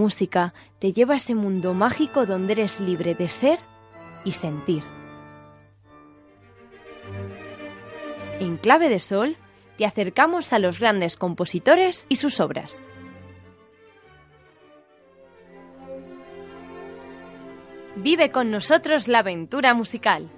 [0.00, 3.58] música te lleva a ese mundo mágico donde eres libre de ser
[4.24, 4.82] y sentir.
[8.40, 9.36] En clave de sol,
[9.76, 12.80] te acercamos a los grandes compositores y sus obras.
[17.96, 20.30] Vive con nosotros la aventura musical.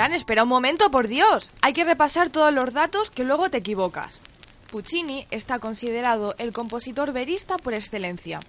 [0.00, 1.50] Fran, espera un momento, por Dios.
[1.60, 4.22] Hay que repasar todos los datos que luego te equivocas.
[4.70, 8.40] Puccini está considerado el compositor verista por excelencia.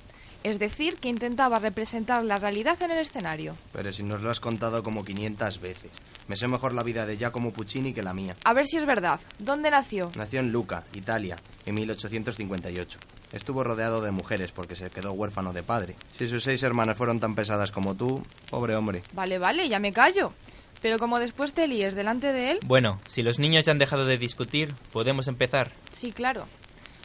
[0.43, 3.57] Es decir, que intentaba representar la realidad en el escenario.
[3.73, 5.91] Pero si nos lo has contado como 500 veces.
[6.29, 8.33] Me sé mejor la vida de Giacomo Puccini que la mía.
[8.45, 9.19] A ver si es verdad.
[9.37, 10.09] ¿Dónde nació?
[10.15, 11.35] Nació en Lucca, Italia,
[11.65, 12.97] en 1858.
[13.33, 15.97] Estuvo rodeado de mujeres porque se quedó huérfano de padre.
[16.13, 19.03] Si sus seis hermanas fueron tan pesadas como tú, pobre hombre.
[19.11, 20.31] Vale, vale, ya me callo.
[20.81, 22.59] Pero como después te líes delante de él...
[22.65, 25.71] Bueno, si los niños ya han dejado de discutir, podemos empezar.
[25.91, 26.47] Sí, claro.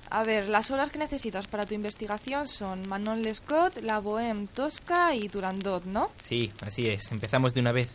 [0.09, 5.15] A ver, las obras que necesitas para tu investigación son Manon Lescaut, La Bohème Tosca
[5.15, 6.11] y Turandot, ¿no?
[6.23, 7.11] Sí, así es.
[7.11, 7.91] Empezamos de una vez.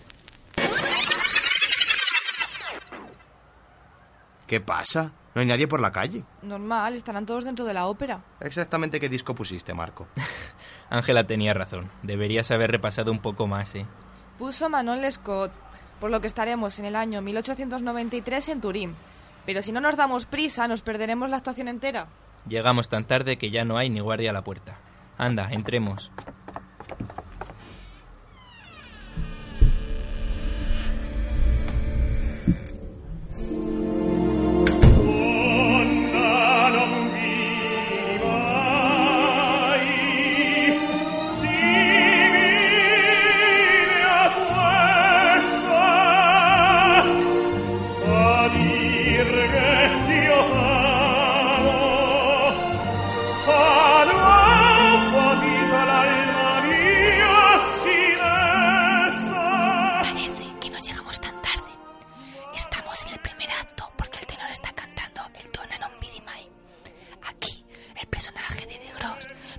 [4.45, 5.13] ¿Qué pasa?
[5.33, 6.25] ¿No hay nadie por la calle?
[6.41, 8.21] Normal, estarán todos dentro de la ópera.
[8.41, 10.07] Exactamente qué disco pusiste, Marco.
[10.89, 11.89] Ángela tenía razón.
[12.03, 13.85] Deberías haber repasado un poco más, ¿eh?
[14.37, 15.51] Puso Manon Lescaut,
[15.99, 18.95] por lo que estaremos en el año 1893 en Turín.
[19.45, 22.07] Pero si no nos damos prisa, nos perderemos la actuación entera.
[22.47, 24.77] Llegamos tan tarde que ya no hay ni guardia a la puerta.
[25.17, 26.11] Anda, entremos.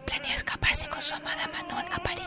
[0.07, 2.25] Planea escaparse con su amada Manon a París.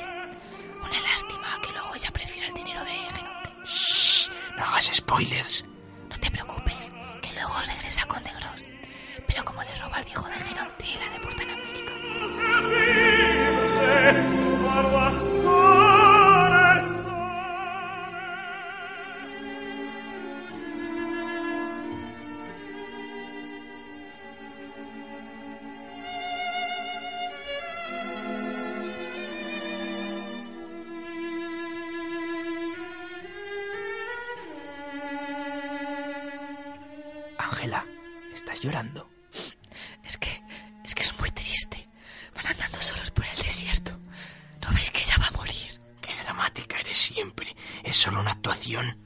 [0.82, 3.50] Una lástima que luego ella prefiera el dinero de Genonte.
[3.66, 5.66] Shh, no hagas spoilers.
[37.66, 37.86] Ángela,
[38.32, 39.10] estás llorando.
[40.04, 40.30] Es que,
[40.84, 41.90] es que es muy triste.
[42.36, 43.98] Van andando solos por el desierto.
[44.62, 45.82] ¿No veis que ella va a morir?
[46.00, 47.56] Qué dramática eres siempre.
[47.84, 49.05] Es solo una actuación.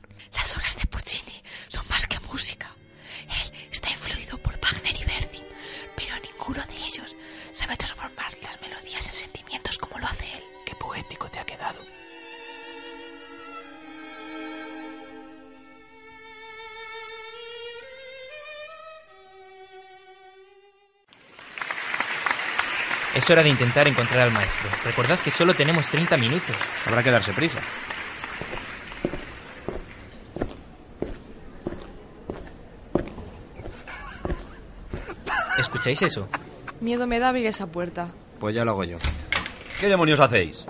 [23.20, 24.70] Es hora de intentar encontrar al maestro.
[24.86, 26.56] Recordad que solo tenemos 30 minutos.
[26.86, 27.60] Habrá que darse prisa.
[35.58, 36.30] ¿Escucháis eso?
[36.80, 38.08] Miedo me da abrir esa puerta.
[38.40, 38.98] Pues ya lo hago yo.
[39.82, 40.66] ¿Qué demonios hacéis?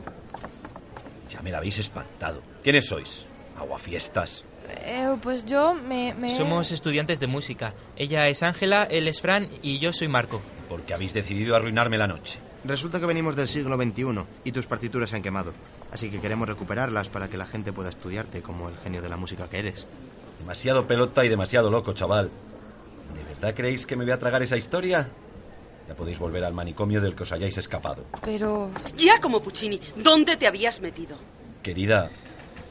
[1.30, 2.42] Ya me la habéis espantado.
[2.64, 3.28] ¿Quiénes sois?
[3.60, 4.44] ¿Aguafiestas?
[4.86, 6.36] Eh, pues yo me, me...
[6.36, 7.76] Somos estudiantes de música.
[7.96, 10.42] Ella es Ángela, él es Fran y yo soy Marco.
[10.70, 12.40] ¿Por qué habéis decidido arruinarme la noche?
[12.64, 15.54] Resulta que venimos del siglo XXI y tus partituras se han quemado.
[15.92, 19.18] Así que queremos recuperarlas para que la gente pueda estudiarte como el genio de la
[19.18, 19.88] música que eres.
[20.38, 22.30] Demasiado pelota y demasiado loco, chaval.
[23.16, 25.10] ¿De verdad creéis que me voy a tragar esa historia?
[25.88, 28.06] Ya podéis volver al manicomio del que os hayáis escapado.
[28.24, 28.70] Pero...
[28.96, 31.18] Ya como Puccini, ¿dónde te habías metido?
[31.64, 32.12] Querida,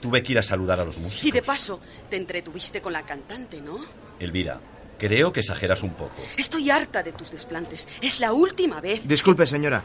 [0.00, 1.24] tuve que ir a saludar a los músicos.
[1.24, 3.80] Y de paso, te entretuviste con la cantante, ¿no?
[4.20, 4.60] Elvira,
[4.98, 6.14] creo que exageras un poco.
[6.36, 7.88] Estoy harta de tus desplantes.
[8.02, 9.06] Es la última vez.
[9.06, 9.82] Disculpe, señora.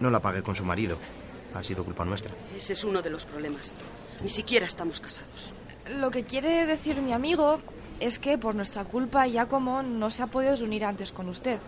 [0.00, 0.98] No la pagué con su marido.
[1.54, 2.32] Ha sido culpa nuestra.
[2.56, 3.74] Ese es uno de los problemas.
[4.20, 5.52] Ni siquiera estamos casados.
[5.88, 7.60] Lo que quiere decir mi amigo
[8.00, 11.58] es que por nuestra culpa Giacomo no se ha podido reunir antes con usted.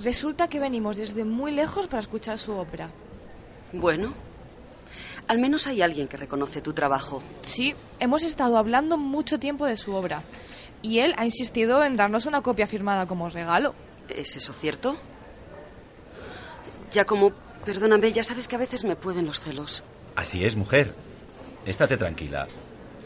[0.00, 2.90] Resulta que venimos desde muy lejos para escuchar su ópera.
[3.72, 4.14] Bueno,
[5.28, 7.22] al menos hay alguien que reconoce tu trabajo.
[7.40, 10.22] Sí, hemos estado hablando mucho tiempo de su obra.
[10.86, 13.74] Y él ha insistido en darnos una copia firmada como regalo.
[14.08, 14.96] ¿Es eso cierto?
[16.92, 17.32] Ya como,
[17.64, 19.82] perdóname, ya sabes que a veces me pueden los celos.
[20.14, 20.94] Así es, mujer.
[21.66, 22.46] Estate tranquila,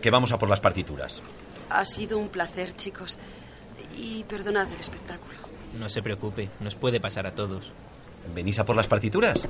[0.03, 1.23] que vamos a por las partituras.
[1.71, 3.19] Ha sido un placer, chicos.
[3.97, 5.39] Y perdonad el espectáculo.
[5.79, 7.73] No se preocupe, nos puede pasar a todos.
[8.35, 9.49] ¿Venís a por las partituras?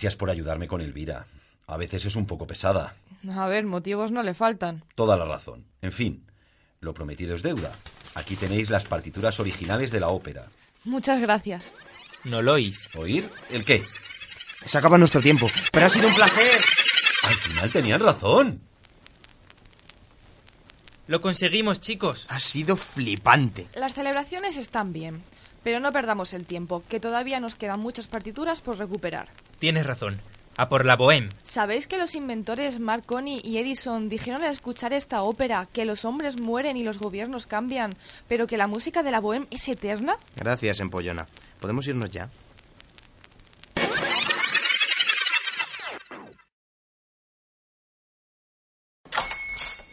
[0.00, 1.26] Gracias por ayudarme con Elvira.
[1.66, 2.96] A veces es un poco pesada.
[3.36, 4.82] A ver, motivos no le faltan.
[4.94, 5.66] Toda la razón.
[5.82, 6.24] En fin,
[6.80, 7.74] lo prometido es deuda.
[8.14, 10.46] Aquí tenéis las partituras originales de la ópera.
[10.84, 11.66] Muchas gracias.
[12.24, 12.88] ¿No lo oís?
[12.96, 13.30] ¿Oír?
[13.50, 13.84] ¿El qué?
[14.64, 16.62] Se acaba nuestro tiempo, pero ha sido un placer.
[17.28, 18.62] Al final tenían razón.
[21.08, 22.24] Lo conseguimos, chicos.
[22.30, 23.68] Ha sido flipante.
[23.74, 25.22] Las celebraciones están bien,
[25.62, 29.28] pero no perdamos el tiempo, que todavía nos quedan muchas partituras por recuperar.
[29.60, 30.18] Tienes razón.
[30.56, 31.28] A por la bohème.
[31.44, 36.40] ¿Sabéis que los inventores Marconi y Edison dijeron al escuchar esta ópera que los hombres
[36.40, 37.92] mueren y los gobiernos cambian,
[38.26, 40.16] pero que la música de la bohème es eterna?
[40.36, 41.26] Gracias, Empollona.
[41.60, 42.30] ¿Podemos irnos ya?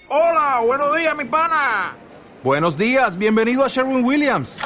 [0.09, 1.95] Hola, buenos días, mi pana.
[2.41, 4.57] Buenos días, bienvenido a Sherwin Williams.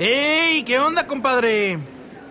[0.00, 0.64] ¡Ey!
[0.64, 1.78] ¿Qué onda, compadre?